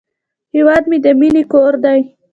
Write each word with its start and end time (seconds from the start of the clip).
هیواد 0.55 0.83
مې 0.89 0.97
د 1.05 1.07
مینې 1.19 1.43
کور 1.51 1.73
دی 1.83 1.99